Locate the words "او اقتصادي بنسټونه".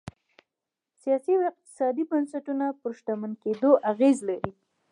1.37-2.65